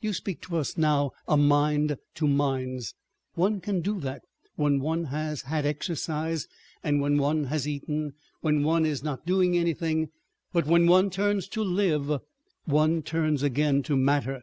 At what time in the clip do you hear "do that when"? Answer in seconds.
3.80-4.80